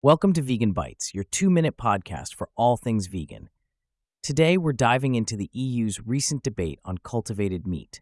[0.00, 3.48] Welcome to Vegan Bites, your two minute podcast for all things vegan.
[4.22, 8.00] Today, we're diving into the EU's recent debate on cultivated meat.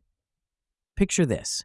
[0.94, 1.64] Picture this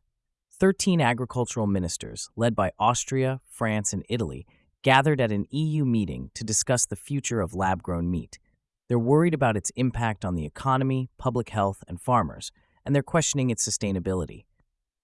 [0.57, 4.46] 13 agricultural ministers, led by Austria, France, and Italy,
[4.83, 8.39] gathered at an EU meeting to discuss the future of lab grown meat.
[8.88, 12.54] They're worried about its impact on the economy, public health, and farmers,
[12.86, 14.45] and they're questioning its sustainability.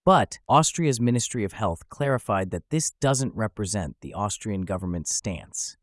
[0.07, 5.75] But Austria's Ministry of Health clarified that this doesn't represent the Austrian government's stance.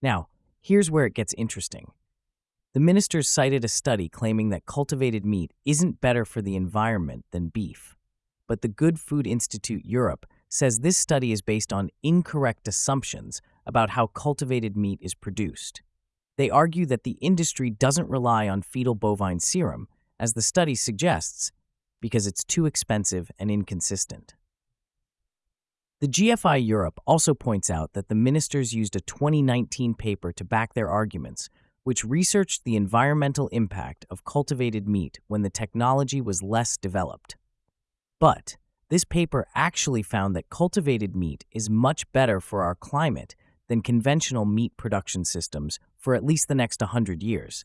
[0.00, 0.28] Now,
[0.60, 1.90] here's where it gets interesting.
[2.74, 7.48] The ministers cited a study claiming that cultivated meat isn't better for the environment than
[7.48, 7.96] beef.
[8.46, 13.90] But the Good Food Institute Europe says this study is based on incorrect assumptions about
[13.90, 15.82] how cultivated meat is produced.
[16.36, 19.88] They argue that the industry doesn't rely on fetal bovine serum,
[20.20, 21.50] as the study suggests,
[22.00, 24.34] because it's too expensive and inconsistent.
[26.00, 30.74] The GFI Europe also points out that the ministers used a 2019 paper to back
[30.74, 31.50] their arguments,
[31.82, 37.36] which researched the environmental impact of cultivated meat when the technology was less developed.
[38.20, 38.56] But
[38.90, 43.34] this paper actually found that cultivated meat is much better for our climate
[43.68, 47.64] than conventional meat production systems for at least the next 100 years.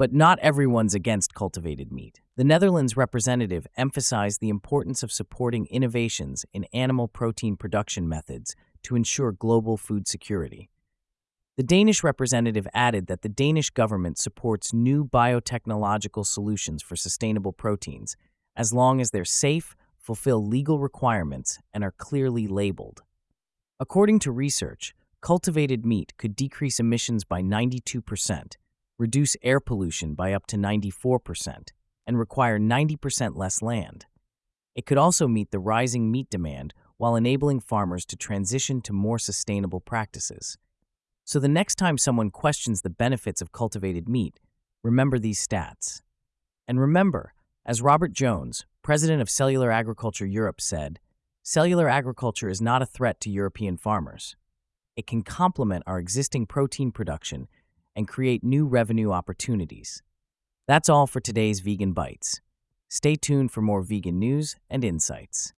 [0.00, 2.22] But not everyone's against cultivated meat.
[2.36, 8.96] The Netherlands representative emphasized the importance of supporting innovations in animal protein production methods to
[8.96, 10.70] ensure global food security.
[11.58, 18.16] The Danish representative added that the Danish government supports new biotechnological solutions for sustainable proteins
[18.56, 23.02] as long as they're safe, fulfill legal requirements, and are clearly labeled.
[23.78, 28.54] According to research, cultivated meat could decrease emissions by 92%,
[29.00, 31.70] reduce air pollution by up to 94%,
[32.06, 34.04] and require 90% less land.
[34.74, 39.18] It could also meet the rising meat demand while enabling farmers to transition to more
[39.18, 40.58] sustainable practices.
[41.24, 44.38] So the next time someone questions the benefits of cultivated meat,
[44.82, 46.02] remember these stats.
[46.68, 47.32] And remember,
[47.64, 51.00] as Robert Jones, president of Cellular Agriculture Europe, said,
[51.42, 54.36] cellular agriculture is not a threat to European farmers.
[54.94, 57.48] It can complement our existing protein production
[57.96, 60.02] and create new revenue opportunities.
[60.68, 62.40] That's all for today's Vegan Bites.
[62.88, 65.48] Stay tuned for more vegan news and insights.